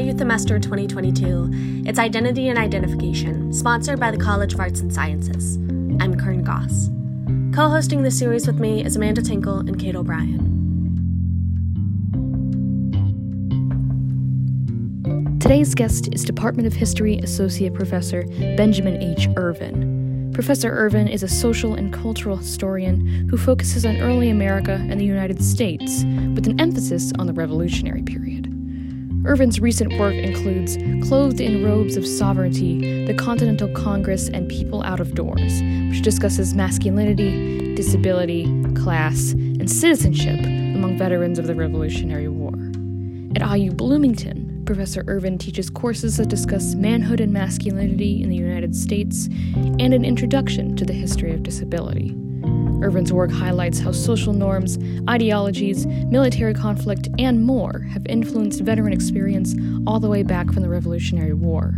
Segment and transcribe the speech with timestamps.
[0.00, 1.84] IU Themester 2022.
[1.86, 5.56] It's Identity and Identification, sponsored by the College of Arts and Sciences.
[6.00, 6.88] I'm Kern Goss.
[7.54, 10.38] Co hosting this series with me is Amanda Tinkle and Kate O'Brien.
[15.38, 18.22] Today's guest is Department of History Associate Professor
[18.56, 19.28] Benjamin H.
[19.36, 20.30] Irvin.
[20.32, 25.04] Professor Irvin is a social and cultural historian who focuses on early America and the
[25.04, 26.04] United States,
[26.34, 28.49] with an emphasis on the Revolutionary period.
[29.26, 34.98] Irvin's recent work includes Clothed in Robes of Sovereignty, the Continental Congress, and People Out
[34.98, 42.54] of Doors, which discusses masculinity, disability, class, and citizenship among veterans of the Revolutionary War.
[43.36, 48.74] At IU Bloomington, Professor Irvin teaches courses that discuss manhood and masculinity in the United
[48.74, 52.16] States and an introduction to the history of disability.
[52.82, 59.54] Irvin's work highlights how social norms, ideologies, military conflict, and more have influenced veteran experience
[59.86, 61.74] all the way back from the Revolutionary War.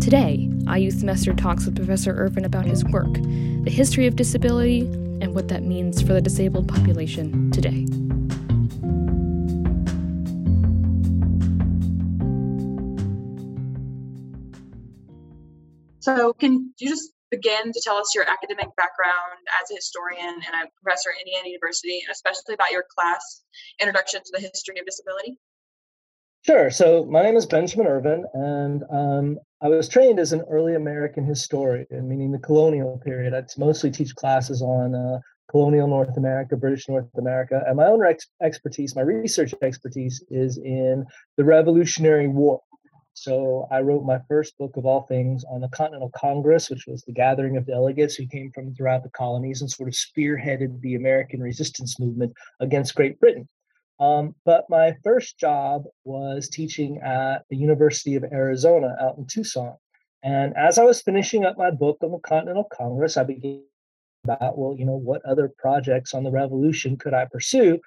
[0.00, 4.80] Today, IU Themester talks with Professor Irvin about his work, the history of disability,
[5.20, 7.86] and what that means for the disabled population today.
[16.00, 20.54] So, can you just begin to tell us your academic background as a historian and
[20.54, 23.42] a professor at Indiana University, and especially about your class,
[23.80, 25.38] Introduction to the History of Disability?
[26.42, 26.70] Sure.
[26.70, 31.24] So, my name is Benjamin Irvin, and um, I was trained as an early American
[31.24, 33.32] historian, meaning the colonial period.
[33.32, 38.04] I mostly teach classes on uh, colonial North America, British North America, and my own
[38.04, 42.60] ex- expertise, my research expertise, is in the Revolutionary War.
[43.14, 47.02] So I wrote my first book of all things on the Continental Congress, which was
[47.02, 50.94] the gathering of delegates who came from throughout the colonies and sort of spearheaded the
[50.94, 53.48] American resistance movement against Great Britain.
[54.00, 59.76] Um, but my first job was teaching at the University of Arizona out in Tucson.
[60.24, 63.62] And as I was finishing up my book on the Continental Congress, I began
[64.24, 67.80] about, well, you know, what other projects on the revolution could I pursue?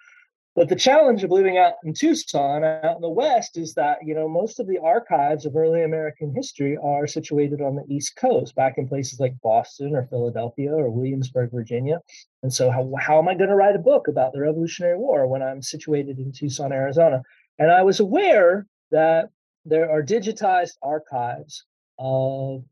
[0.56, 4.16] But the challenge of living out in Tucson, out in the West, is that you
[4.16, 8.56] know most of the archives of early American history are situated on the East Coast,
[8.56, 12.00] back in places like Boston or Philadelphia or Williamsburg, Virginia.
[12.42, 15.28] And so, how, how am I going to write a book about the Revolutionary War
[15.28, 17.22] when I'm situated in Tucson, Arizona?
[17.60, 19.30] And I was aware that
[19.66, 21.66] there are digitized archives
[22.00, 22.64] of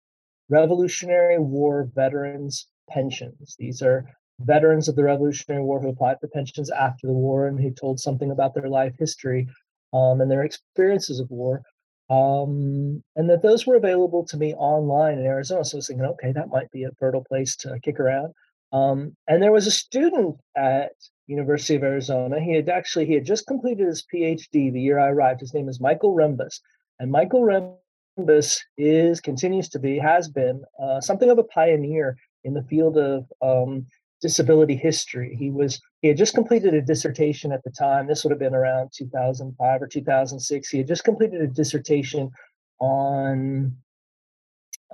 [0.48, 3.58] Revolutionary War veterans' pensions.
[3.60, 4.06] These are
[4.40, 8.00] veterans of the Revolutionary War who applied for pensions after the war and who told
[8.00, 9.48] something about their life history
[9.94, 11.62] um, and their experiences of war.
[12.10, 15.64] Um, and that those were available to me online in Arizona.
[15.64, 18.34] So I was thinking, okay, that might be a fertile place to kick around.
[18.72, 20.92] Um, and there was a student at
[21.28, 22.40] University of Arizona.
[22.42, 25.40] He had actually he had just completed his PhD the year I arrived.
[25.40, 26.60] His name is Michael Rembis,
[27.00, 32.54] and Michael Rembis is continues to be has been uh, something of a pioneer in
[32.54, 33.86] the field of um,
[34.23, 35.35] disability history.
[35.38, 38.07] He was he had just completed a dissertation at the time.
[38.07, 40.69] This would have been around 2005 or 2006.
[40.69, 42.31] He had just completed a dissertation
[42.79, 43.75] on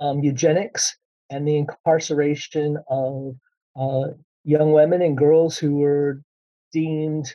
[0.00, 0.96] um, eugenics
[1.30, 3.36] and the incarceration of
[3.80, 4.08] uh,
[4.44, 6.22] young women and girls who were
[6.72, 7.32] deemed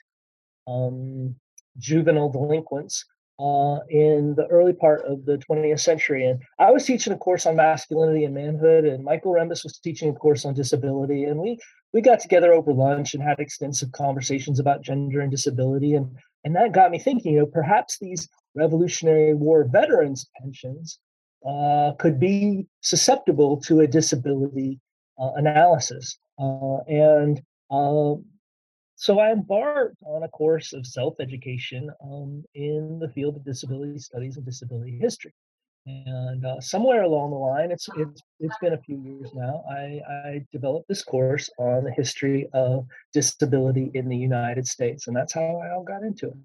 [0.67, 1.33] um,
[1.77, 3.05] juvenile delinquents
[3.39, 6.25] uh, in the early part of the 20th century.
[6.25, 10.09] And I was teaching a course on masculinity and manhood, and Michael Rembis was teaching
[10.09, 11.25] a course on disability.
[11.25, 11.59] And we
[11.95, 15.93] we got together over lunch and had extensive conversations about gender and disability.
[15.93, 16.11] And
[16.43, 20.99] and that got me thinking, you know, perhaps these Revolutionary War veterans' pensions
[21.47, 24.81] uh, could be susceptible to a disability
[25.17, 26.17] uh, analysis.
[26.37, 27.41] Uh, and
[27.71, 28.25] um,
[28.97, 33.99] so I embarked on a course of self education um, in the field of disability
[33.99, 35.33] studies and disability history.
[35.87, 39.63] And uh, somewhere along the line, it's it's it's been a few years now.
[39.69, 45.15] I, I developed this course on the history of disability in the United States, and
[45.15, 46.37] that's how I all got into it.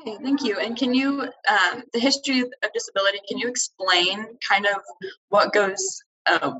[0.00, 0.58] Okay, thank you.
[0.58, 4.76] And can you, um, the history of disability, can you explain kind of
[5.28, 6.54] what goes, uh,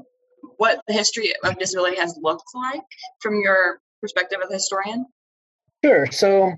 [0.56, 2.82] what the history of disability has looked like
[3.20, 5.06] from your perspective as a historian?
[5.84, 6.06] Sure.
[6.10, 6.52] So,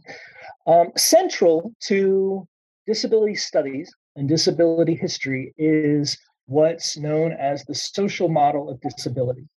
[0.66, 2.48] um, central to
[2.86, 9.48] disability studies and disability history is what's known as the social model of disability.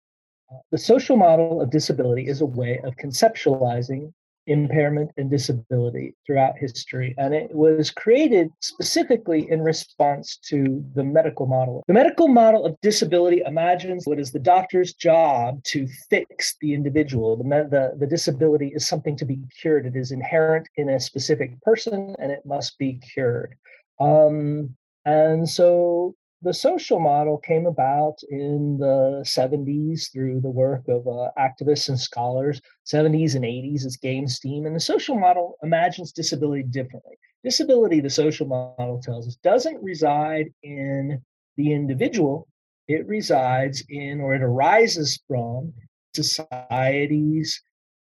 [0.52, 4.12] Uh, the social model of disability is a way of conceptualizing
[4.48, 7.14] impairment and disability throughout history.
[7.18, 11.84] And it was created specifically in response to the medical model.
[11.88, 17.36] The medical model of disability imagines what is the doctor's job to fix the individual.
[17.36, 21.60] The, the, the disability is something to be cured, it is inherent in a specific
[21.62, 23.56] person and it must be cured.
[24.00, 31.08] Um, and so the social model came about in the 70s through the work of
[31.08, 32.62] uh, activists and scholars.
[32.86, 37.18] 70s and 80s it's gained steam and the social model imagines disability differently.
[37.44, 41.22] Disability the social model tells us doesn't reside in
[41.56, 42.48] the individual.
[42.88, 45.74] It resides in or it arises from
[46.16, 47.62] society's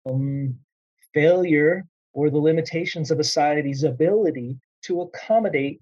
[0.06, 0.54] um,
[1.14, 4.58] failure or the limitations of society's ability
[4.88, 5.80] to accommodate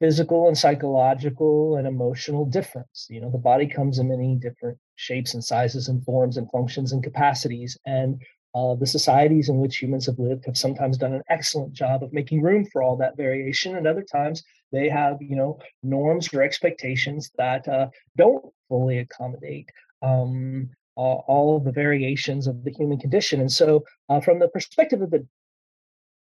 [0.00, 3.06] physical and psychological and emotional difference.
[3.10, 6.92] You know, the body comes in many different shapes and sizes and forms and functions
[6.92, 7.76] and capacities.
[7.84, 8.20] And
[8.54, 12.12] uh, the societies in which humans have lived have sometimes done an excellent job of
[12.12, 13.76] making room for all that variation.
[13.76, 14.42] And other times
[14.72, 19.68] they have, you know, norms or expectations that uh, don't fully accommodate
[20.02, 23.40] um, all of the variations of the human condition.
[23.40, 25.26] And so, uh, from the perspective of the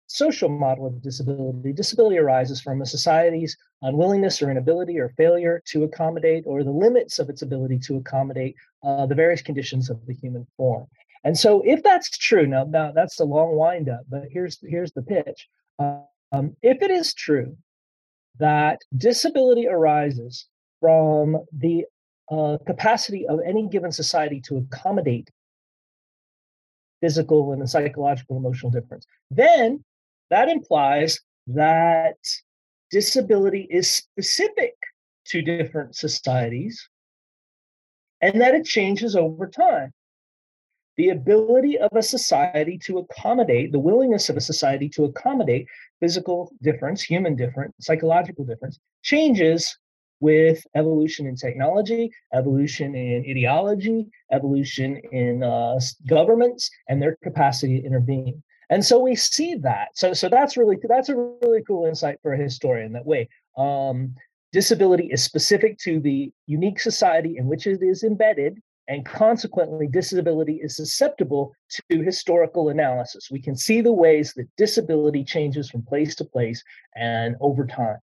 [0.08, 1.74] social model of disability.
[1.74, 7.20] Disability arises from a society's unwillingness or inability or failure to accommodate or the limits
[7.20, 10.86] of its ability to accommodate uh, the various conditions of the human form.
[11.24, 15.02] And so, if that's true, now, now that's a long windup, but here's here's the
[15.02, 15.48] pitch.
[15.80, 17.58] Um, if it is true
[18.38, 20.48] that disability arises
[20.80, 21.86] from the
[22.32, 25.30] uh, capacity of any given society to accommodate
[27.02, 29.84] physical and psychological emotional difference, then
[30.30, 32.18] that implies that
[32.92, 34.74] disability is specific
[35.28, 36.90] to different societies
[38.22, 39.92] and that it changes over time.
[40.98, 45.68] The ability of a society to accommodate, the willingness of a society to accommodate
[46.00, 49.78] physical difference, human difference, psychological difference, changes
[50.22, 57.86] with evolution in technology, evolution in ideology, evolution in uh, governments, and their capacity to
[57.86, 58.42] intervene.
[58.70, 59.90] And so we see that.
[59.94, 63.30] So so that's really that's a really cool insight for a historian that way.
[63.58, 64.16] Um,
[64.52, 70.60] disability is specific to the unique society in which it is embedded, and consequently, disability
[70.62, 73.32] is susceptible to historical analysis.
[73.32, 76.64] We can see the ways that disability changes from place to place
[76.96, 77.98] and over time.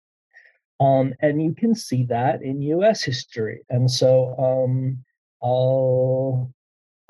[0.80, 3.60] Um, and you can see that in US history.
[3.68, 5.04] And so um,
[5.42, 6.50] I'll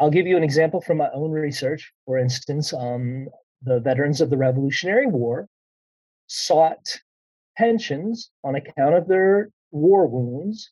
[0.00, 1.92] I'll give you an example from my own research.
[2.06, 3.28] For instance, um,
[3.62, 5.46] the veterans of the Revolutionary War
[6.26, 6.98] sought
[7.58, 10.70] pensions on account of their war wounds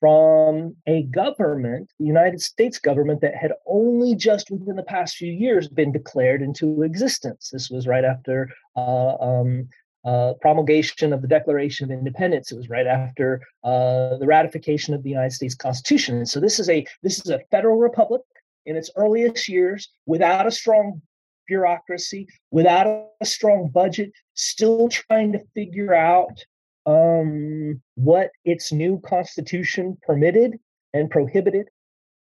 [0.00, 5.32] from a government, the United States government, that had only just within the past few
[5.32, 7.50] years been declared into existence.
[7.52, 9.68] This was right after uh, um,
[10.04, 12.52] uh, promulgation of the Declaration of Independence.
[12.52, 16.16] It was right after uh, the ratification of the United States Constitution.
[16.16, 18.22] And so this is a this is a federal republic
[18.66, 21.00] in its earliest years without a strong
[21.46, 22.86] bureaucracy, without
[23.20, 26.44] a strong budget, still trying to figure out
[26.86, 30.58] um, what its new constitution permitted
[30.92, 31.68] and prohibited.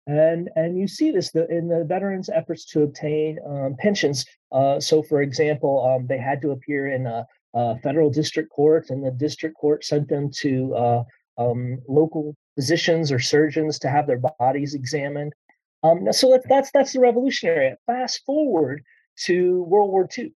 [0.08, 4.26] And, and you see this in the veterans' efforts to obtain um, pensions.
[4.52, 7.26] Uh, so, for example, um, they had to appear in a,
[7.56, 11.04] a, federal district court, and the district court sent them to uh,
[11.40, 15.34] um, local physicians or surgeons to have their bodies examined.
[15.86, 17.76] Um, so that's that's that's the revolutionary.
[17.86, 18.84] Fast forward
[19.26, 20.34] to World War II,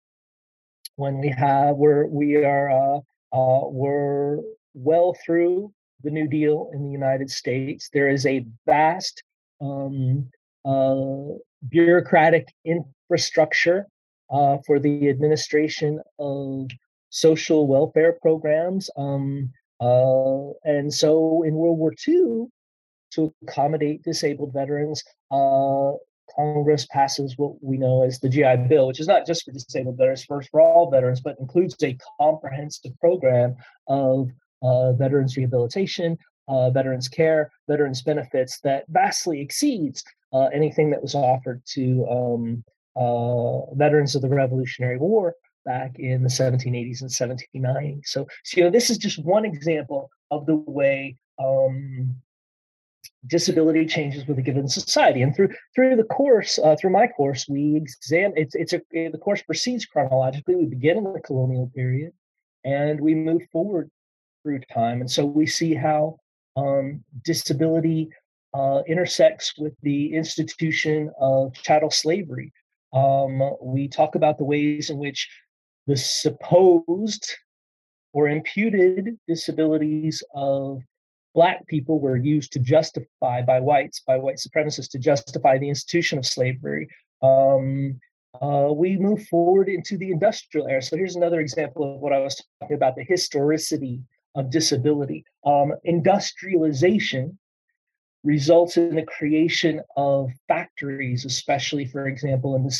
[0.96, 2.98] when we have where we are uh,
[3.32, 4.38] uh, we're
[4.74, 7.88] well through the New Deal in the United States.
[7.92, 9.22] There is a vast
[9.60, 10.30] um,
[10.64, 11.38] uh,
[11.68, 13.86] bureaucratic infrastructure
[14.30, 16.68] uh, for the administration of
[17.08, 18.90] social welfare programs.
[18.96, 19.50] Um,
[19.80, 22.48] uh, and so in World War II,
[23.18, 25.92] to accommodate disabled veterans, uh,
[26.36, 29.96] Congress passes what we know as the GI Bill, which is not just for disabled
[29.96, 33.56] veterans, first for all veterans, but includes a comprehensive program
[33.88, 34.30] of
[34.62, 36.16] uh, veterans rehabilitation,
[36.48, 42.64] uh, veterans care, veterans benefits that vastly exceeds uh, anything that was offered to um,
[42.96, 45.34] uh, veterans of the Revolutionary War
[45.64, 48.06] back in the 1780s and 1790s.
[48.06, 52.14] So, so you know, this is just one example of the way um,
[53.26, 55.22] disability changes with a given society.
[55.22, 58.34] And through through the course, uh, through my course, we examine.
[58.36, 60.54] It's it's a the course proceeds chronologically.
[60.54, 62.12] We begin in the colonial period,
[62.64, 63.90] and we move forward
[64.42, 65.00] through time.
[65.00, 66.18] And so we see how
[66.56, 68.10] um, disability
[68.54, 72.52] uh, intersects with the institution of chattel slavery.
[72.92, 75.28] Um, we talk about the ways in which
[75.86, 77.34] the supposed
[78.12, 80.82] or imputed disabilities of
[81.38, 86.18] black people were used to justify by whites, by white supremacists, to justify the institution
[86.18, 86.88] of slavery.
[87.22, 88.00] Um,
[88.42, 90.82] uh, we move forward into the industrial era.
[90.82, 94.02] So here's another example of what I was talking about the historicity
[94.34, 95.24] of disability.
[95.46, 97.38] Um, industrialization
[98.24, 102.76] results in the creation of factories, especially, for example, in the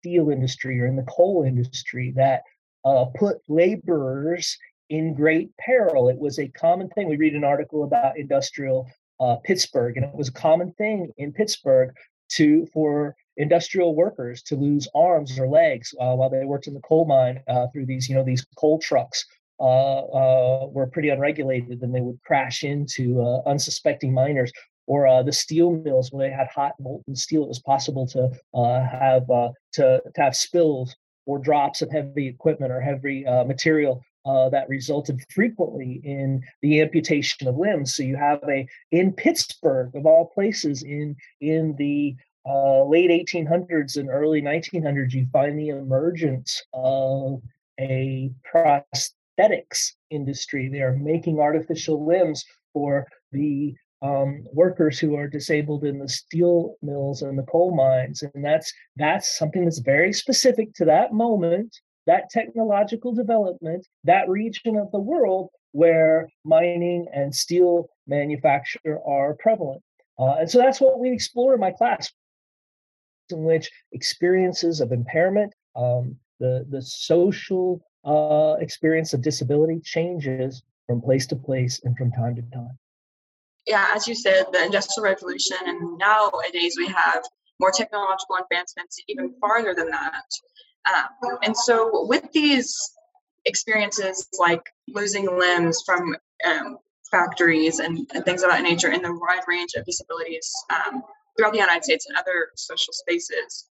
[0.00, 2.40] steel industry or in the coal industry, that
[2.86, 4.56] uh, put laborers
[4.92, 6.10] in great peril.
[6.10, 7.08] It was a common thing.
[7.08, 8.86] We read an article about industrial
[9.20, 11.94] uh, Pittsburgh, and it was a common thing in Pittsburgh
[12.32, 16.80] to for industrial workers to lose arms or legs uh, while they worked in the
[16.80, 19.24] coal mine uh, through these, you know, these coal trucks
[19.60, 24.52] uh, uh were pretty unregulated, and they would crash into uh, unsuspecting miners.
[24.86, 28.28] Or uh, the steel mills, when they had hot molten steel, it was possible to
[28.52, 30.94] have to, to have spills
[31.24, 37.48] or drops of heavy equipment or heavy material uh, that resulted frequently in the amputation
[37.48, 37.94] of limbs.
[37.94, 43.96] So you have a in Pittsburgh, of all places, in in the uh, late 1800s
[43.96, 47.40] and early 1900s, you find the emergence of
[47.78, 50.68] a prosthetics industry.
[50.68, 56.76] They are making artificial limbs for the um, workers who are disabled in the steel
[56.82, 61.78] mills and the coal mines, and that's that's something that's very specific to that moment,
[62.06, 69.82] that technological development, that region of the world where mining and steel manufacture are prevalent.
[70.18, 72.12] Uh, and so that's what we explore in my class
[73.30, 81.00] in which experiences of impairment, um, the, the social uh, experience of disability changes from
[81.00, 82.78] place to place and from time to time.
[83.66, 87.22] Yeah, as you said, the Industrial Revolution, and nowadays we have
[87.60, 90.24] more technological advancements even farther than that.
[90.86, 92.76] Um, and so, with these
[93.44, 96.78] experiences like losing limbs from um,
[97.10, 101.02] factories and, and, things of that nature, and the wide range of disabilities um,
[101.36, 103.68] throughout the United States and other social spaces.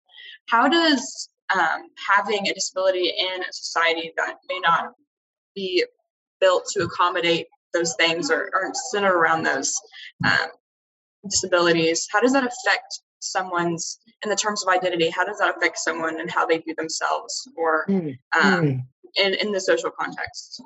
[0.48, 4.94] How does um, having a disability in a society that may not
[5.56, 5.86] be
[6.40, 9.74] built to accommodate those things or aren't centered around those
[10.26, 10.50] um,
[11.28, 15.78] disabilities, how does that affect someone's, in the terms of identity, how does that affect
[15.78, 18.82] someone and how they view themselves or mm, um, mm.
[19.16, 20.62] In, in the social context?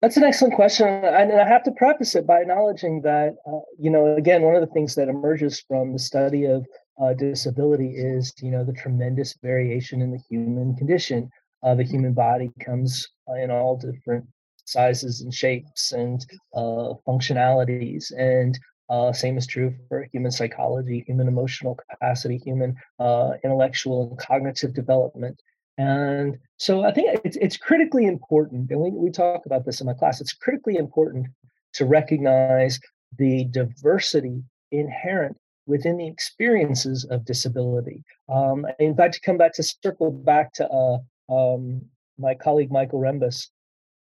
[0.00, 3.88] That's an excellent question, and I have to preface it by acknowledging that, uh, you
[3.88, 6.66] know, again, one of the things that emerges from the study of
[7.00, 11.30] uh, disability is, you know, the tremendous variation in the human condition.
[11.62, 14.26] Uh, the human body comes uh, in all different
[14.64, 18.58] sizes and shapes and uh, functionalities, and
[18.90, 22.76] uh, same is true for human psychology, human emotional capacity, human
[23.44, 25.40] intellectual and cognitive development.
[25.78, 29.86] And so I think it's, it's critically important, and we, we talk about this in
[29.86, 31.26] my class, it's critically important
[31.74, 32.78] to recognize
[33.18, 35.36] the diversity inherent
[35.66, 38.04] within the experiences of disability.
[38.28, 40.98] Um, in fact, to come back to circle back to uh,
[41.32, 41.82] um,
[42.18, 43.48] my colleague Michael Rembis,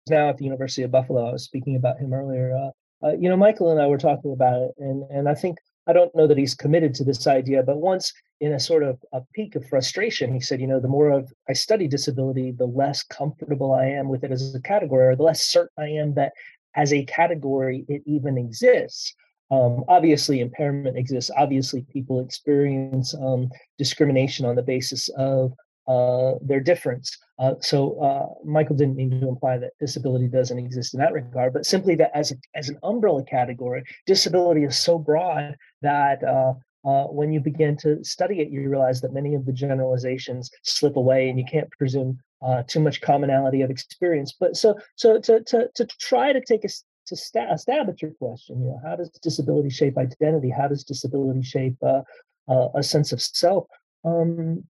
[0.10, 1.30] now at the University of Buffalo.
[1.30, 2.56] I was speaking about him earlier.
[2.56, 2.72] Uh,
[3.06, 5.58] uh, you know, Michael and I were talking about it, and and I think
[5.88, 8.98] I don't know that he's committed to this idea, but once in a sort of
[9.14, 12.66] a peak of frustration, he said, you know, the more of I study disability, the
[12.66, 16.16] less comfortable I am with it as a category, or the less certain I am
[16.16, 16.34] that
[16.76, 19.14] as a category it even exists.
[19.52, 21.30] Um, obviously, impairment exists.
[21.38, 25.54] Obviously, people experience um, discrimination on the basis of
[25.88, 27.18] their difference.
[27.38, 31.54] Uh, so uh, Michael didn't mean to imply that disability doesn't exist in that regard,
[31.54, 36.54] but simply that as a, as an umbrella category, disability is so broad that uh,
[36.88, 40.96] uh, when you begin to study it, you realize that many of the generalizations slip
[40.96, 44.34] away, and you can't presume uh, too much commonality of experience.
[44.39, 46.70] But so so to to to try to take a
[47.08, 50.50] to stab, a stab at your question, you know, how does disability shape identity?
[50.50, 53.68] How does disability shape a sense of self?
[54.04, 54.63] Um,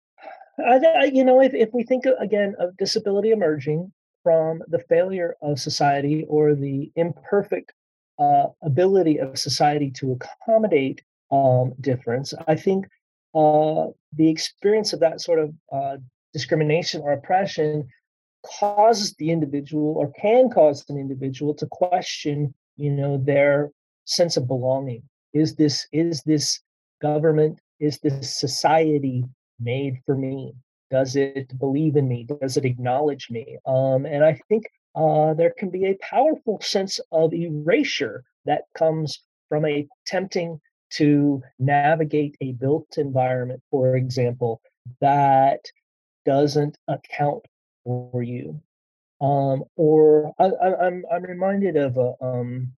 [0.59, 3.93] I, you know, if, if we think again of disability emerging
[4.23, 7.73] from the failure of society or the imperfect
[8.19, 12.87] uh, ability of society to accommodate um, difference, I think
[13.35, 15.97] uh, the experience of that sort of uh,
[16.33, 17.89] discrimination or oppression
[18.45, 23.71] causes the individual or can cause an individual to question, you know, their
[24.05, 25.03] sense of belonging.
[25.33, 26.61] Is this is this
[27.03, 27.61] government?
[27.81, 29.25] Is this society
[29.61, 30.55] made for me?
[30.91, 32.25] Does it believe in me?
[32.25, 33.59] Does it acknowledge me?
[33.67, 39.21] Um, and I think uh, there can be a powerful sense of erasure that comes
[39.49, 44.61] from a tempting to navigate a built environment, for example,
[45.01, 45.61] that
[46.25, 47.45] doesn't account
[47.85, 48.61] for you.
[49.21, 52.73] Um, or I, am I'm, I'm reminded of a, um,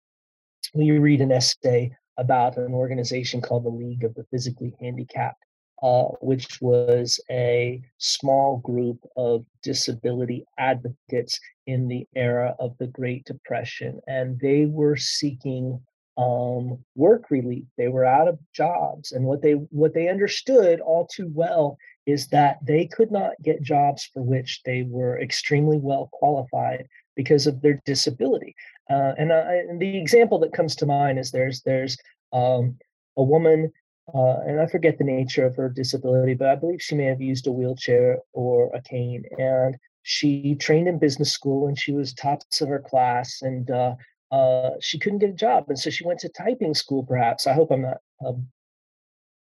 [0.73, 5.44] when you read an essay about an organization called the League of the Physically Handicapped,
[5.83, 13.25] uh, which was a small group of disability advocates in the era of the Great
[13.25, 14.01] Depression.
[14.07, 15.81] And they were seeking
[16.17, 17.65] um, work relief.
[17.77, 19.13] They were out of jobs.
[19.13, 21.77] And what they what they understood all too well
[22.07, 27.47] is that they could not get jobs for which they were extremely well qualified because
[27.47, 28.55] of their disability.
[28.91, 31.97] Uh, and, uh, and, the example that comes to mind is there's there's
[32.33, 32.77] um,
[33.17, 33.73] a woman,
[34.13, 37.23] uh, and I forget the nature of her disability, but I believe she may have
[37.23, 39.25] used a wheelchair or a cane.
[39.39, 43.95] And she trained in business school, and she was tops of her class, and uh,
[44.31, 47.05] uh, she couldn't get a job, and so she went to typing school.
[47.05, 48.49] Perhaps I hope I'm not um,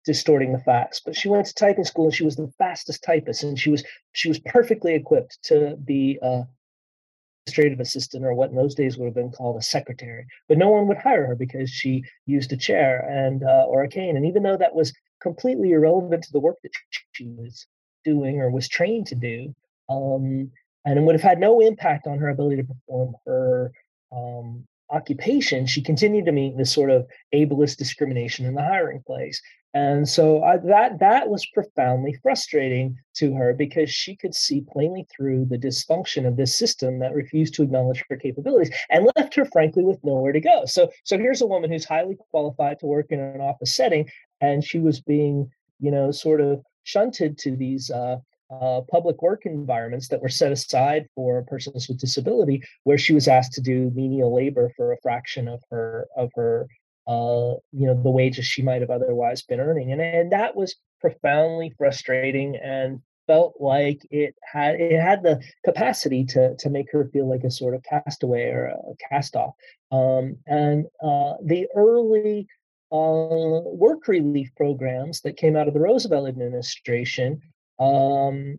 [0.06, 3.44] distorting the facts, but she went to typing school, and she was the fastest typist,
[3.44, 6.44] and she was she was perfectly equipped to be uh,
[7.46, 10.70] administrative assistant or what in those days would have been called a secretary but no
[10.70, 14.26] one would hire her because she used a chair and uh, or a cane and
[14.26, 16.72] even though that was completely irrelevant to the work that
[17.12, 17.68] she was
[18.06, 19.54] doing or was trained to do
[19.90, 20.50] um,
[20.86, 23.72] and it would have had no impact on her ability to perform her
[24.14, 29.42] um, occupation she continued to meet this sort of ableist discrimination in the hiring place
[29.76, 35.08] and so I, that that was profoundly frustrating to her because she could see plainly
[35.16, 39.46] through the dysfunction of this system that refused to acknowledge her capabilities and left her
[39.46, 40.66] frankly with nowhere to go.
[40.66, 44.10] So so here's a woman who's highly qualified to work in an office setting,
[44.42, 45.50] and she was being
[45.80, 48.18] you know sort of shunted to these uh,
[48.62, 53.28] uh, public work environments that were set aside for persons with disability, where she was
[53.28, 56.68] asked to do menial labor for a fraction of her of her
[57.08, 59.92] uh, you know, the wages she might have otherwise been earning.
[59.92, 66.26] And, and that was profoundly frustrating and felt like it had it had the capacity
[66.26, 68.78] to to make her feel like a sort of castaway or a
[69.10, 69.54] cast off.
[69.92, 72.48] Um, and uh, the early
[72.92, 77.42] uh, work relief programs that came out of the Roosevelt administration
[77.80, 78.58] um,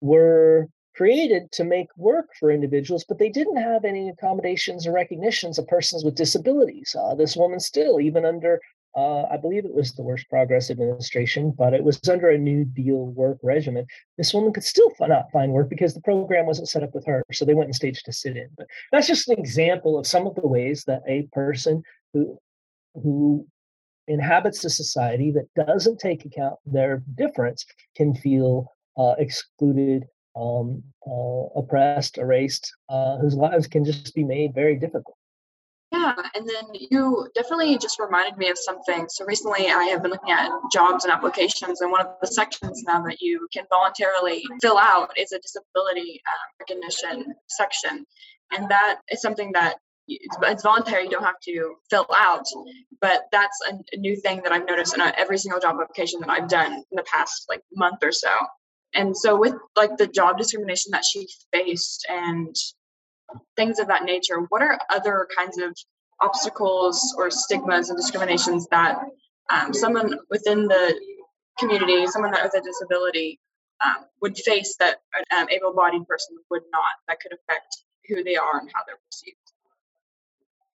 [0.00, 5.58] were created to make work for individuals, but they didn't have any accommodations or recognitions
[5.58, 6.94] of persons with disabilities.
[6.98, 8.60] Uh, this woman still, even under,
[8.96, 12.64] uh, I believe it was the Works Progress Administration, but it was under a New
[12.64, 13.86] Deal work regimen.
[14.18, 17.24] This woman could still not find work because the program wasn't set up with her.
[17.32, 18.48] So they went and staged to sit in.
[18.56, 22.38] But that's just an example of some of the ways that a person who
[22.94, 23.46] who
[24.08, 27.64] inhabits a society that doesn't take account their difference
[27.96, 34.54] can feel uh, excluded um, uh, oppressed, erased, uh, whose lives can just be made
[34.54, 35.16] very difficult.
[35.92, 39.06] Yeah, and then you definitely just reminded me of something.
[39.08, 42.82] So recently I have been looking at jobs and applications, and one of the sections
[42.84, 48.04] now that you can voluntarily fill out is a disability uh, recognition section.
[48.50, 52.44] And that is something that it's, voluntary, you don't have to fill out,
[53.00, 56.30] but that's a, a new thing that I've noticed in every single job application that
[56.30, 58.30] I've done in the past like month or so.
[58.94, 62.54] And so with like the job discrimination that she faced and
[63.56, 65.76] things of that nature what are other kinds of
[66.20, 69.00] obstacles or stigmas and discriminations that
[69.50, 71.00] um, someone within the
[71.58, 73.40] community someone that with a disability
[73.84, 74.98] um, would face that
[75.30, 77.76] an um, able-bodied person would not that could affect
[78.08, 79.36] who they are and how they're perceived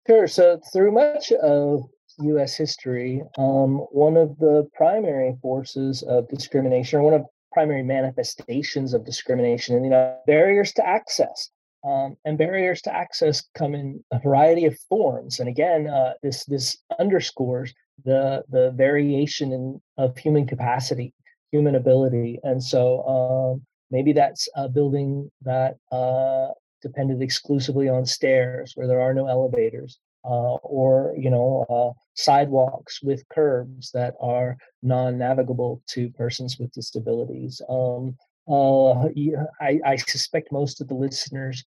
[0.07, 1.85] sure so through much of
[2.19, 2.57] U.S.
[2.57, 9.07] history, um, one of the primary forces of discrimination, or one of primary manifestations of
[9.07, 11.51] discrimination and you know barriers to access
[11.87, 16.45] um, and barriers to access come in a variety of forms and again uh, this
[16.47, 17.73] this underscores
[18.05, 21.15] the the variation in of human capacity
[21.53, 23.63] human ability and so um,
[23.93, 26.49] maybe that's a building that uh,
[26.85, 33.03] depended exclusively on stairs where there are no elevators uh, or you know uh, sidewalks
[33.03, 37.61] with curbs that are non-navigable to persons with disabilities.
[37.69, 38.17] Um,
[38.47, 39.09] uh,
[39.61, 41.65] I, I, suspect most of the listeners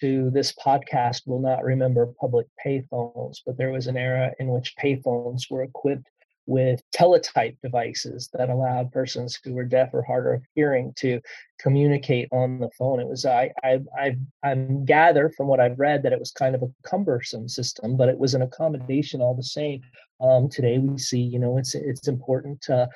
[0.00, 4.76] to this podcast will not remember public payphones, but there was an era in which
[4.76, 6.06] payphones were equipped
[6.48, 11.20] with teletype devices that allowed persons who were deaf or hard of hearing to
[11.60, 12.98] communicate on the phone.
[13.00, 16.54] It was I I I I'm gather from what I've read that it was kind
[16.54, 19.82] of a cumbersome system, but it was an accommodation all the same.
[20.22, 22.86] Um, today we see, you know, it's it's important uh,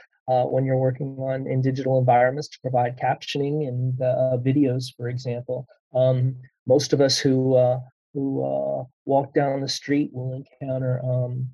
[0.44, 5.66] when you're working on in digital environments to provide captioning and uh, videos, for example.
[5.94, 6.36] Um,
[6.66, 7.80] most of us who uh,
[8.14, 11.48] who uh, walk down the street will encounter um,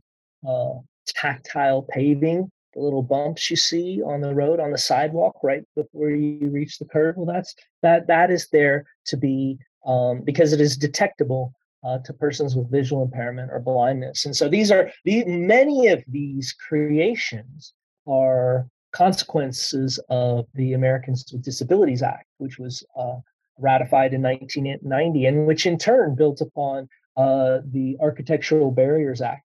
[0.48, 0.74] uh,
[1.14, 6.10] tactile paving, the little bumps you see on the road on the sidewalk right before
[6.10, 7.16] you reach the curb.
[7.16, 11.52] Well, that's that that is there to be um, because it is detectable
[11.84, 14.26] uh, to persons with visual impairment or blindness.
[14.26, 17.74] And so these are the many of these creations
[18.06, 23.16] are consequences of the Americans with Disabilities Act, which was uh,
[23.58, 29.42] ratified in 1990, and which in turn built upon uh, the Architectural Barriers Act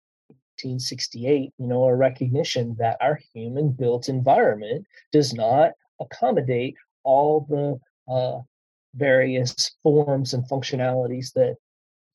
[0.65, 7.79] 1968, you know, a recognition that our human built environment does not accommodate all the
[8.13, 8.41] uh,
[8.95, 11.57] various forms and functionalities that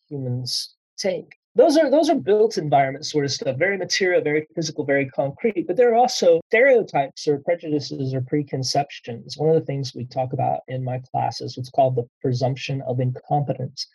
[0.09, 1.35] humans take.
[1.53, 5.67] Those are those are built environment sort of stuff, very material, very physical, very concrete.
[5.67, 9.37] But there are also stereotypes or prejudices or preconceptions.
[9.37, 13.01] One of the things we talk about in my classes, what's called the presumption of
[13.01, 13.85] incompetence.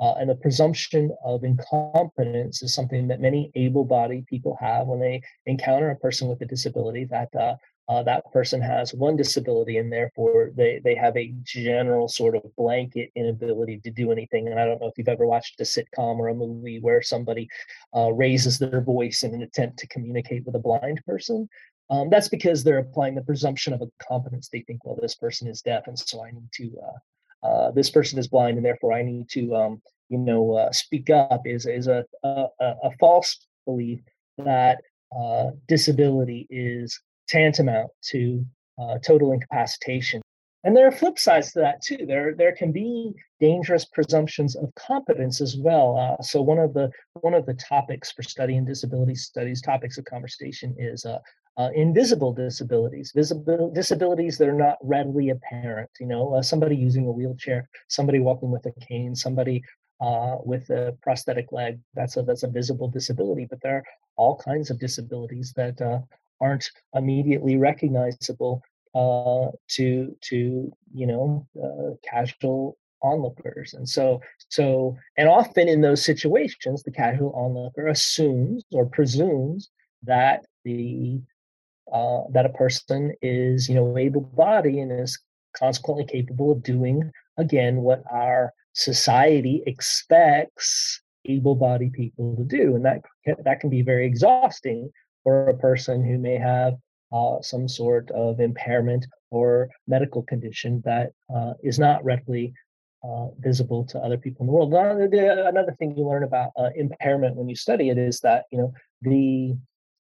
[0.00, 5.00] Uh, and the presumption of incompetence is something that many able bodied people have when
[5.00, 7.54] they encounter a person with a disability that uh,
[7.88, 12.42] uh, that person has one disability and therefore they, they have a general sort of
[12.56, 14.46] blanket inability to do anything.
[14.46, 17.48] And I don't know if you've ever watched a sitcom or a movie where somebody
[17.96, 21.48] uh, raises their voice in an attempt to communicate with a blind person.
[21.90, 24.50] Um, that's because they're applying the presumption of incompetence.
[24.50, 26.70] They think, well, this person is deaf, and so I need to
[27.42, 31.10] uh, this person is blind and therefore I need to, um, you know, uh, speak
[31.10, 34.00] up is, is a, a, a false belief
[34.38, 34.80] that
[35.16, 38.44] uh, disability is tantamount to
[38.80, 40.22] uh, total incapacitation.
[40.64, 42.04] And there are flip sides to that too.
[42.06, 45.96] There, there can be dangerous presumptions of competence as well.
[45.96, 49.98] Uh, so one of the one of the topics for study studying disability studies, topics
[49.98, 51.18] of conversation, is uh,
[51.58, 55.90] uh, invisible disabilities, visible disabilities that are not readily apparent.
[55.98, 59.62] You know, uh, somebody using a wheelchair, somebody walking with a cane, somebody
[60.00, 61.80] uh, with a prosthetic leg.
[61.94, 63.46] That's a that's a visible disability.
[63.50, 63.84] But there are
[64.16, 65.98] all kinds of disabilities that uh,
[66.40, 68.62] aren't immediately recognizable
[68.94, 76.04] uh, to to you know uh, casual onlookers and so so and often in those
[76.04, 79.70] situations the casual onlooker assumes or presumes
[80.02, 81.20] that the
[81.92, 85.18] uh, that a person is, you know, able-bodied and is
[85.56, 93.02] consequently capable of doing again what our society expects able-bodied people to do, and that
[93.44, 94.90] that can be very exhausting
[95.22, 96.74] for a person who may have
[97.12, 102.52] uh, some sort of impairment or medical condition that uh, is not readily
[103.04, 104.72] uh, visible to other people in the world.
[104.72, 108.58] Another, another thing you learn about uh, impairment when you study it is that you
[108.58, 108.72] know
[109.02, 109.56] the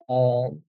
[0.08, 0.62] um,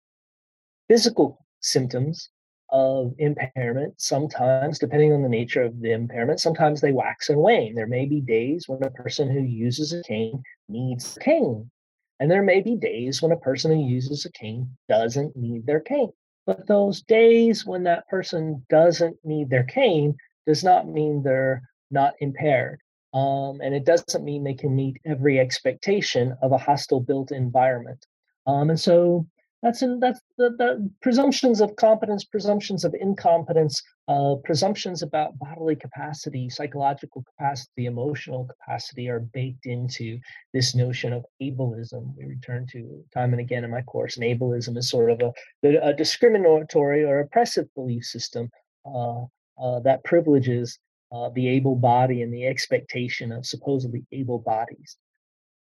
[0.89, 2.30] physical symptoms
[2.71, 7.73] of impairment sometimes depending on the nature of the impairment sometimes they wax and wane.
[7.73, 11.71] There may be days when a person who uses a cane needs a cane
[12.19, 15.80] and there may be days when a person who uses a cane doesn't need their
[15.80, 16.12] cane.
[16.45, 22.13] But those days when that person doesn't need their cane does not mean they're not
[22.19, 22.82] impaired
[23.13, 28.06] um, and it doesn't mean they can meet every expectation of a hostile built environment.
[28.45, 29.28] Um, and so
[29.61, 35.75] that's in that's the, the presumptions of competence, presumptions of incompetence, uh, presumptions about bodily
[35.75, 40.19] capacity, psychological capacity, emotional capacity are baked into
[40.53, 42.15] this notion of ableism.
[42.17, 45.21] We return to time and again in my course, and ableism is sort of
[45.63, 48.49] a, a discriminatory or oppressive belief system
[48.85, 49.23] uh,
[49.61, 50.79] uh, that privileges
[51.11, 54.97] uh, the able body and the expectation of supposedly able bodies.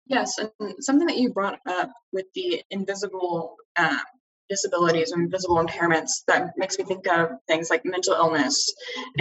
[0.06, 4.00] Yes, and something that you brought up with the invisible um,
[4.48, 8.72] disabilities or invisible impairments that makes me think of things like mental illness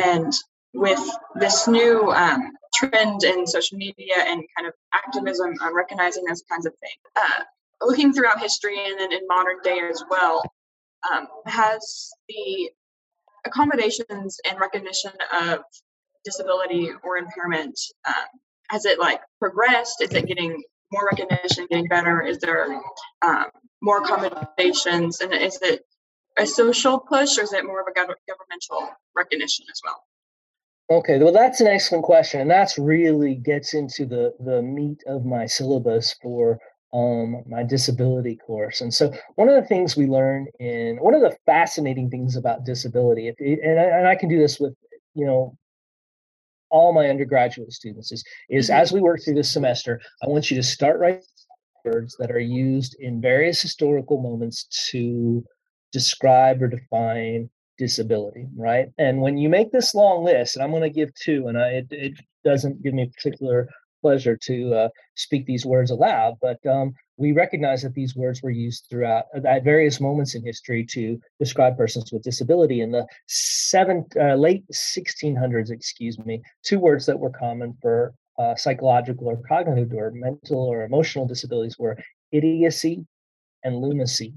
[0.03, 0.33] and
[0.73, 0.99] with
[1.35, 6.65] this new um, trend in social media and kind of activism on recognizing those kinds
[6.65, 7.01] of things.
[7.15, 7.43] Uh,
[7.81, 10.41] looking throughout history and then in modern day as well,
[11.11, 12.69] um, has the
[13.45, 15.59] accommodations and recognition of
[16.23, 18.13] disability or impairment um,
[18.71, 20.01] has it like progressed?
[20.01, 22.21] Is it getting more recognition, getting better?
[22.21, 22.81] Is there
[23.21, 23.45] um,
[23.81, 25.81] more accommodations, and is it
[26.37, 30.99] a social push, or is it more of a governmental recognition as well?
[30.99, 35.25] Okay, well, that's an excellent question, and that's really gets into the the meat of
[35.25, 36.57] my syllabus for
[36.93, 38.79] um, my disability course.
[38.79, 42.65] And so, one of the things we learn in one of the fascinating things about
[42.65, 44.73] disability, if, and, I, and I can do this with
[45.13, 45.57] you know
[46.71, 48.81] all my undergraduate students is is mm-hmm.
[48.81, 51.21] as we work through this semester, I want you to start writing
[51.83, 55.43] words that are used in various historical moments to
[55.91, 58.89] describe or define disability, right?
[58.97, 61.67] And when you make this long list, and I'm going to give two, and I,
[61.69, 62.13] it, it
[62.45, 63.67] doesn't give me a particular
[64.01, 68.49] pleasure to uh, speak these words aloud, but um, we recognize that these words were
[68.49, 72.81] used throughout uh, at various moments in history to describe persons with disability.
[72.81, 78.55] In the seven, uh, late 1600s, excuse me, two words that were common for uh,
[78.55, 81.95] psychological or cognitive or mental or emotional disabilities were
[82.31, 83.05] idiocy
[83.63, 84.33] and lunacy.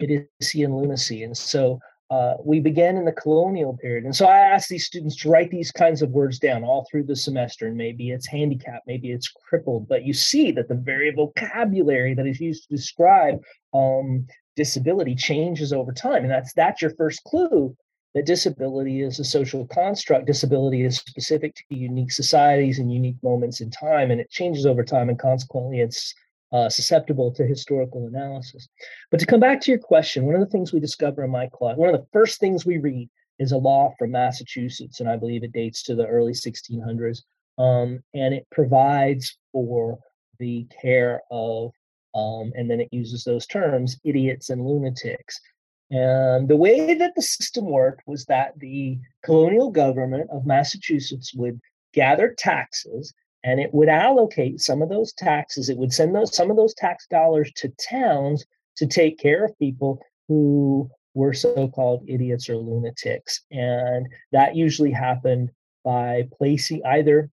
[0.00, 1.22] Idiocy and lunacy.
[1.22, 1.78] And so
[2.10, 4.04] uh, we began in the colonial period.
[4.04, 7.04] And so I asked these students to write these kinds of words down all through
[7.04, 7.66] the semester.
[7.66, 12.26] And maybe it's handicapped, maybe it's crippled, but you see that the very vocabulary that
[12.26, 13.40] is used to describe
[13.74, 16.22] um, disability changes over time.
[16.22, 17.76] And that's that's your first clue
[18.16, 20.26] that disability is a social construct.
[20.26, 24.82] Disability is specific to unique societies and unique moments in time, and it changes over
[24.82, 26.14] time, and consequently, it's
[26.56, 28.66] uh, susceptible to historical analysis.
[29.10, 31.48] But to come back to your question, one of the things we discover in my
[31.52, 35.16] class, one of the first things we read is a law from Massachusetts, and I
[35.16, 37.18] believe it dates to the early 1600s,
[37.58, 39.98] um, and it provides for
[40.38, 41.72] the care of,
[42.14, 45.38] um, and then it uses those terms, idiots and lunatics.
[45.90, 51.60] And the way that the system worked was that the colonial government of Massachusetts would
[51.92, 53.12] gather taxes
[53.46, 56.74] and it would allocate some of those taxes it would send those some of those
[56.74, 58.44] tax dollars to towns
[58.76, 63.40] to take care of people who were so-called idiots or lunatics.
[63.50, 65.50] And that usually happened
[65.82, 67.30] by placing either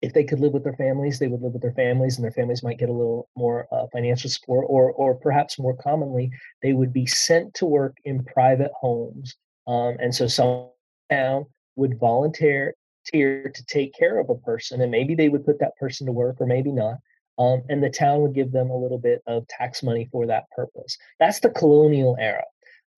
[0.00, 2.32] if they could live with their families they would live with their families and their
[2.32, 6.30] families might get a little more uh, financial support or or perhaps more commonly
[6.62, 9.36] they would be sent to work in private homes.
[9.66, 10.70] Um, and so some
[11.10, 12.74] town would volunteer
[13.06, 16.12] tier to take care of a person and maybe they would put that person to
[16.12, 16.96] work or maybe not
[17.38, 20.50] um, and the town would give them a little bit of tax money for that
[20.54, 20.96] purpose.
[21.18, 22.44] That's the colonial era.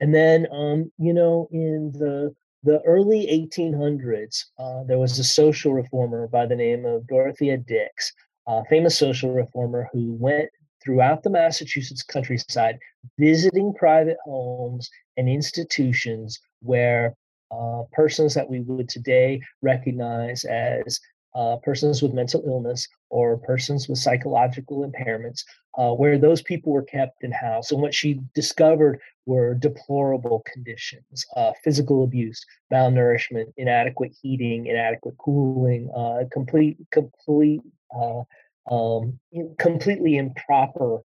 [0.01, 5.73] And then um, you know in the the early 1800s uh, there was a social
[5.73, 8.13] reformer by the name of dorothea dix
[8.49, 10.49] a famous social reformer who went
[10.83, 12.79] throughout the massachusetts countryside
[13.19, 14.89] visiting private homes
[15.19, 17.15] and institutions where
[17.55, 21.01] uh, persons that we would today recognize as
[21.35, 25.43] uh, persons with mental illness or persons with psychological impairments,
[25.77, 27.73] uh, where those people were kept in house.
[27.73, 35.91] And what she discovered were deplorable conditions uh, physical abuse, malnourishment, inadequate heating, inadequate cooling,
[35.97, 37.63] uh, complete, complete,
[37.99, 38.23] uh,
[38.71, 39.19] um,
[39.59, 41.01] completely improper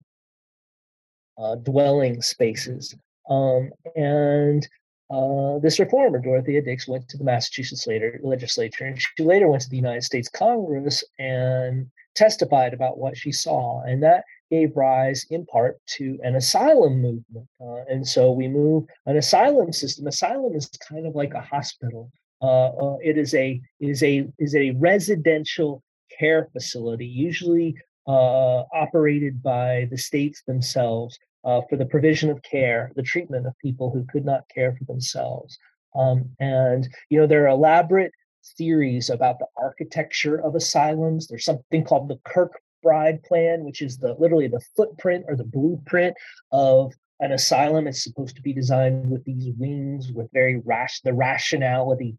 [1.63, 2.95] dwelling spaces.
[3.29, 4.67] Um, and
[5.09, 9.63] uh, this reformer, Dorothea Dix, went to the Massachusetts later, legislature, and she later went
[9.63, 13.81] to the United States Congress and testified about what she saw.
[13.81, 17.47] And that gave rise, in part, to an asylum movement.
[17.59, 20.05] Uh, and so we move an asylum system.
[20.05, 22.11] Asylum is kind of like a hospital.
[22.41, 25.83] Uh, uh it is a it is a is a residential
[26.17, 27.75] care facility, usually
[28.07, 33.57] uh, operated by the states themselves uh, for the provision of care, the treatment of
[33.59, 35.57] people who could not care for themselves.
[35.95, 38.11] Um, and, you know, there are elaborate
[38.57, 41.27] theories about the architecture of asylums.
[41.27, 46.15] There's something called the Kirkbride Plan, which is the literally the footprint or the blueprint
[46.51, 47.87] of an asylum.
[47.87, 52.17] It's supposed to be designed with these wings, with very rash the rationality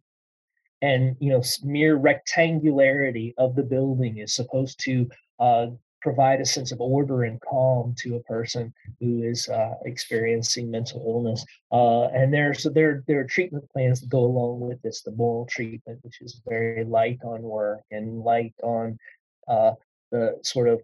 [0.82, 5.66] and you know mere rectangularity of the building is supposed to uh,
[6.00, 11.02] provide a sense of order and calm to a person who is uh, experiencing mental
[11.06, 11.44] illness.
[11.72, 15.02] Uh, and there's there there are treatment plans that go along with this.
[15.02, 18.98] The moral treatment, which is very light on work and light on
[19.48, 19.72] uh,
[20.10, 20.80] the sort of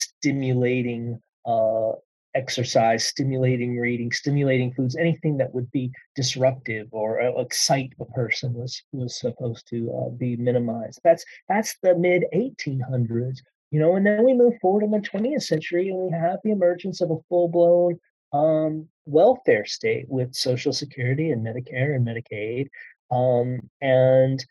[0.00, 1.92] stimulating uh,
[2.34, 8.52] exercise, stimulating reading, stimulating foods, anything that would be disruptive or uh, excite a person
[8.52, 11.00] was was supposed to uh, be minimized.
[11.04, 13.38] That's that's the mid 1800s
[13.70, 16.52] you know, and then we move forward in the 20th century and we have the
[16.52, 17.98] emergence of a full blown
[18.32, 22.68] um, welfare state with Social Security and Medicare and Medicaid.
[23.10, 24.44] Um, and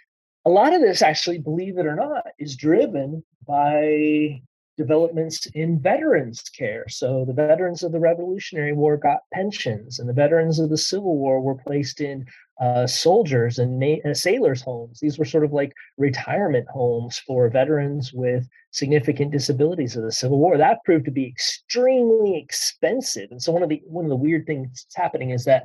[0.45, 4.41] a lot of this, actually, believe it or not, is driven by
[4.78, 6.86] developments in veterans care.
[6.89, 11.17] So the veterans of the Revolutionary War got pensions, and the veterans of the Civil
[11.17, 12.26] War were placed in
[12.60, 15.00] uh, soldiers and na- uh, sailors' homes.
[15.00, 20.38] These were sort of like retirement homes for veterans with significant disabilities of the Civil
[20.38, 20.58] War.
[20.58, 23.32] That proved to be extremely expensive.
[23.32, 25.63] And so one of the one of the weird things that's happening is that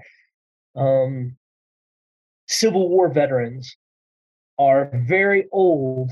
[0.77, 1.37] um,
[2.47, 3.77] Civil War veterans
[4.59, 6.11] are very old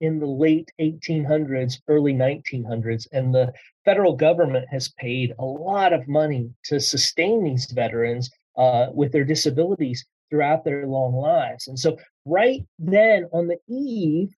[0.00, 3.52] in the late 1800s, early 1900s, and the
[3.84, 9.24] federal government has paid a lot of money to sustain these veterans uh, with their
[9.24, 11.66] disabilities throughout their long lives.
[11.66, 11.96] And so,
[12.26, 14.28] right then, on the eve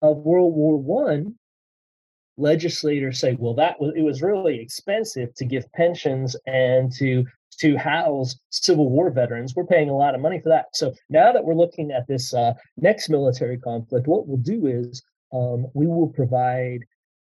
[0.00, 1.34] of World War One,
[2.36, 7.24] legislators say, "Well, that was it was really expensive to give pensions and to
[7.58, 9.54] to house Civil War veterans.
[9.54, 10.66] We're paying a lot of money for that.
[10.74, 15.02] So now that we're looking at this uh, next military conflict, what we'll do is
[15.32, 16.80] um, we will provide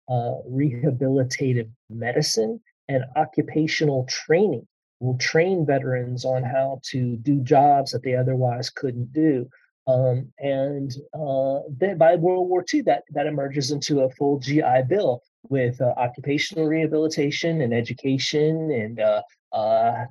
[0.08, 4.66] uh, rehabilitative medicine and occupational training
[5.00, 9.48] will train veterans on how to do jobs that they otherwise couldn't do.
[9.86, 14.82] Um, and uh, then by World War II, that, that emerges into a full GI
[14.88, 20.04] Bill with uh, occupational rehabilitation and education and uh, uh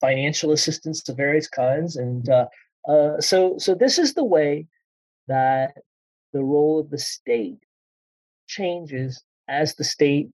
[0.00, 1.96] financial assistance of various kinds.
[1.96, 2.46] And uh,
[2.88, 4.66] uh, so, so this is the way
[5.28, 5.76] that
[6.32, 7.58] the role of the state
[8.48, 10.30] changes as the state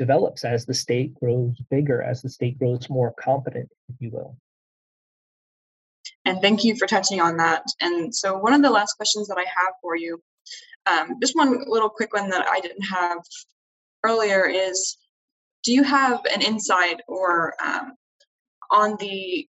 [0.00, 4.34] develops, as the state grows bigger, as the state grows more competent, if you will.
[6.24, 7.64] And thank you for touching on that.
[7.82, 10.22] And so, one of the last questions that I have for you,
[10.86, 13.18] um, just one little quick one that I didn't have
[14.02, 14.96] earlier is
[15.64, 17.92] Do you have an insight or um,
[18.70, 19.46] on the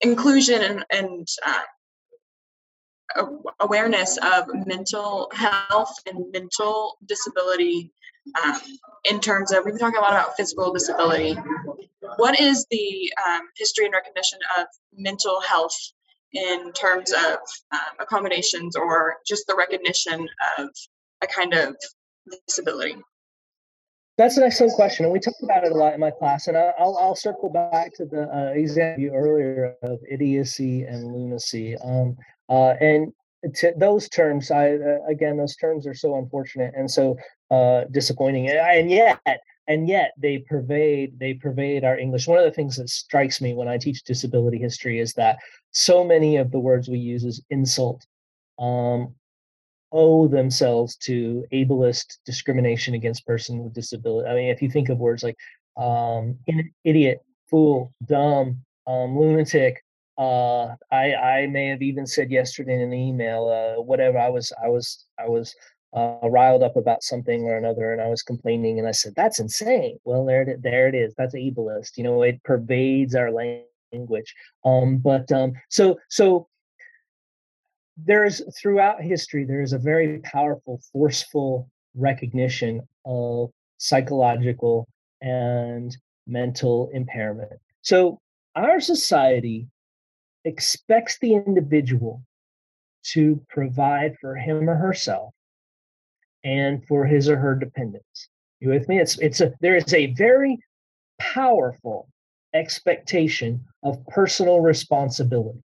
[0.00, 3.26] inclusion and, and uh,
[3.60, 7.92] awareness of mental health and mental disability
[8.44, 8.60] um,
[9.04, 11.36] in terms of we've been talking a lot about physical disability
[12.16, 15.76] what is the um, history and recognition of mental health
[16.32, 17.38] in terms of
[17.72, 20.68] um, accommodations or just the recognition of
[21.22, 21.76] a kind of
[22.46, 22.96] disability
[24.18, 26.46] that's an excellent question, and we talk about it a lot in my class.
[26.46, 31.76] And I'll I'll circle back to the uh, example earlier of idiocy and lunacy.
[31.84, 32.16] Um,
[32.48, 33.12] uh, and
[33.54, 37.16] to those terms, I uh, again, those terms are so unfortunate and so
[37.50, 39.20] uh, disappointing, and yet,
[39.66, 42.26] and yet they pervade they pervade our English.
[42.26, 45.38] One of the things that strikes me when I teach disability history is that
[45.70, 48.06] so many of the words we use as insult.
[48.58, 49.14] Um,
[49.92, 54.28] owe themselves to ableist discrimination against person with disability.
[54.28, 55.36] I mean, if you think of words like
[55.76, 56.38] um,
[56.84, 59.82] idiot, fool, dumb, um, lunatic,
[60.18, 64.18] uh, I I may have even said yesterday in an email, uh, whatever.
[64.18, 65.54] I was I was I was
[65.94, 69.40] uh, riled up about something or another, and I was complaining, and I said that's
[69.40, 69.98] insane.
[70.04, 71.14] Well, there it there it is.
[71.16, 71.96] That's ableist.
[71.96, 74.34] You know, it pervades our language.
[74.64, 76.48] Um, but um, so so
[77.96, 84.86] there's throughout history there is a very powerful forceful recognition of psychological
[85.22, 88.20] and mental impairment so
[88.54, 89.66] our society
[90.46, 92.22] expects the individual
[93.12, 95.34] to provide for him or herself
[96.44, 98.28] and for his or her dependents.
[98.60, 98.98] You with me?
[98.98, 100.58] It's it's a there is a very
[101.18, 102.08] powerful
[102.54, 105.62] expectation of personal responsibility.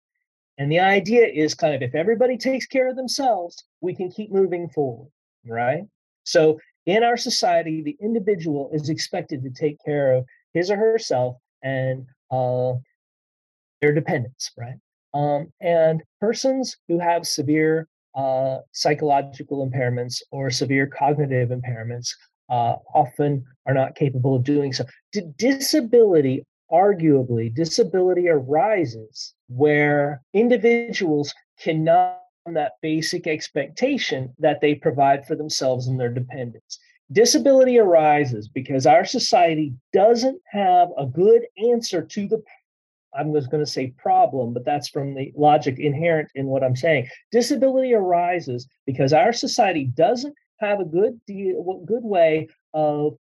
[0.57, 4.31] And the idea is kind of if everybody takes care of themselves, we can keep
[4.31, 5.09] moving forward,
[5.45, 5.83] right?
[6.23, 11.37] So in our society, the individual is expected to take care of his or herself
[11.63, 12.73] and uh,
[13.93, 14.75] their right?
[15.13, 22.09] Um, and persons who have severe uh, psychological impairments or severe cognitive impairments
[22.49, 24.85] uh, often are not capable of doing so.
[25.11, 32.21] D- disability arguably disability arises where individuals cannot
[32.53, 36.77] that basic expectation that they provide for themselves and their dependents.
[37.11, 42.41] Disability arises because our society doesn't have a good answer to the
[43.17, 46.75] I'm just going to say problem, but that's from the logic inherent in what I'm
[46.75, 47.09] saying.
[47.31, 53.17] Disability arises because our society doesn't have a good deal, good way of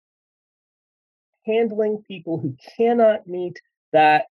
[1.46, 3.60] handling people who cannot meet
[3.92, 4.26] that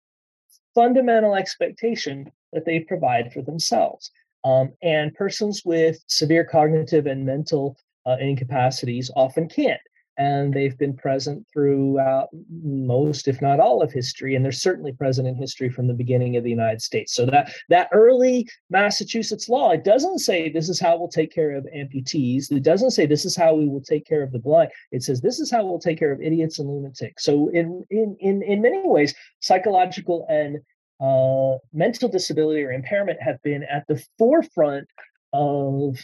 [0.74, 4.12] fundamental expectation that they provide for themselves.
[4.44, 9.80] Um, and persons with severe cognitive and mental uh, incapacities often can't
[10.22, 12.30] and they've been present throughout
[12.62, 16.38] most if not all of history and they're certainly present in history from the beginning
[16.38, 17.16] of the united states.
[17.16, 21.52] So that that early massachusetts law it doesn't say this is how we'll take care
[21.56, 22.52] of amputees.
[22.52, 24.70] It doesn't say this is how we will take care of the blind.
[24.92, 27.24] It says this is how we'll take care of idiots and lunatics.
[27.24, 30.60] So in in in, in many ways psychological and
[31.08, 34.88] uh, mental disability or impairment have been at the forefront
[35.34, 35.98] of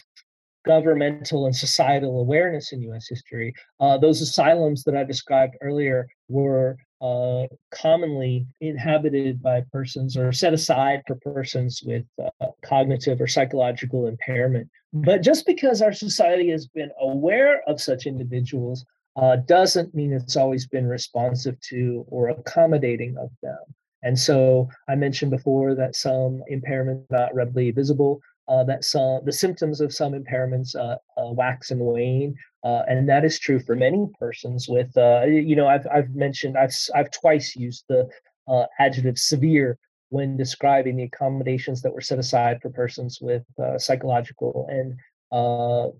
[0.64, 3.54] governmental and societal awareness in US history.
[3.80, 10.52] Uh, those asylums that I described earlier were uh, commonly inhabited by persons or set
[10.52, 14.68] aside for persons with uh, cognitive or psychological impairment.
[14.92, 18.84] But just because our society has been aware of such individuals
[19.16, 23.58] uh, doesn't mean it's always been responsive to or accommodating of them.
[24.02, 29.32] And so I mentioned before that some impairment not readily visible uh, that some the
[29.32, 32.34] symptoms of some impairments uh, uh, wax and wane,
[32.64, 34.68] uh, and that is true for many persons.
[34.68, 38.08] With uh, you know, I've I've mentioned I've I've twice used the
[38.48, 39.78] uh, adjective severe
[40.10, 43.44] when describing the accommodations that were set aside for persons with
[43.76, 44.96] psychological and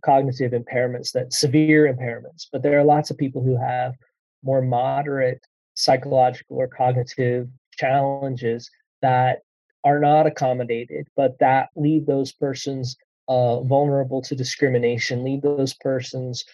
[0.01, 2.46] cognitive impairments, that severe impairments.
[2.51, 3.94] But there are lots of people who have
[4.42, 5.40] more moderate
[5.74, 8.70] psychological or cognitive challenges
[9.03, 9.40] that
[9.85, 12.97] are not accommodated, but that leave those persons
[13.29, 16.45] uh, vulnerable to discrimination, leave those persons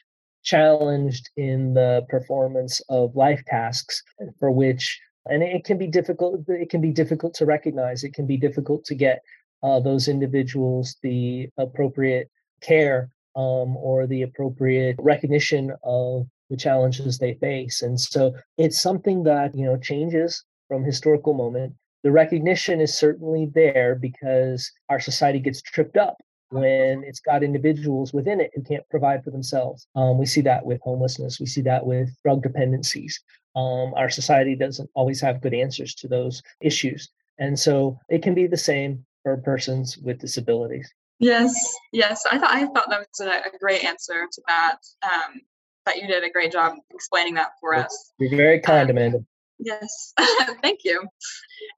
[0.45, 4.03] challenged in the performance of life tasks
[4.39, 8.27] for which and it can be difficult it can be difficult to recognize it can
[8.27, 9.23] be difficult to get
[9.63, 17.35] uh, those individuals the appropriate care um, or the appropriate recognition of the challenges they
[17.35, 22.97] face and so it's something that you know changes from historical moment the recognition is
[22.97, 26.19] certainly there because our society gets tripped up
[26.51, 29.89] when it's got individuals within it who can't provide for themselves.
[29.97, 31.41] Um, we see that with homelessness.
[31.41, 33.19] We see that with drug dependencies.
[33.57, 37.09] Um, our society doesn't always have good answers to those issues.
[37.39, 40.93] And so it can be the same for persons with disabilities.
[41.19, 41.55] Yes,
[41.93, 42.23] yes.
[42.31, 44.77] I thought I thought that was a, a great answer to that.
[45.03, 45.41] Um,
[45.87, 48.13] that you did a great job explaining that for us.
[48.19, 49.25] You're very kind, um, Amanda.
[49.59, 50.13] Yes,
[50.63, 51.01] thank you.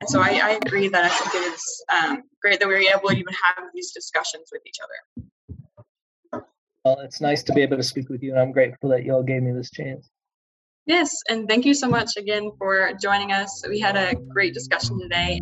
[0.01, 2.97] And so I, I, agree that I think it is um, great that we are
[2.97, 6.43] able to even have these discussions with each other.
[6.85, 9.13] Well, it's nice to be able to speak with you, and I'm grateful that you
[9.13, 10.09] all gave me this chance.
[10.87, 13.65] Yes, and thank you so much again for joining us.
[13.69, 15.41] We had a great discussion today.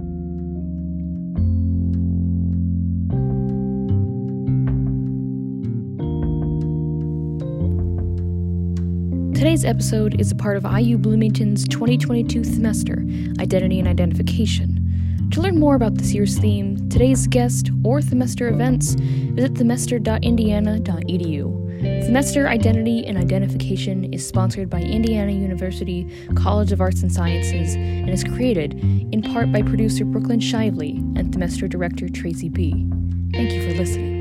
[9.54, 15.28] Today's episode is a part of IU Bloomington's 2022 Themester, Identity and Identification.
[15.30, 22.04] To learn more about this year's theme, today's guest, or Themester events, visit themester.indiana.edu.
[22.04, 28.10] Themester Identity and Identification is sponsored by Indiana University College of Arts and Sciences and
[28.10, 28.74] is created
[29.12, 32.88] in part by producer Brooklyn Shively and Themester director Tracy B.
[33.32, 34.13] Thank you for listening.